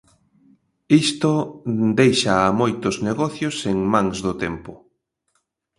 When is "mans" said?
3.93-4.17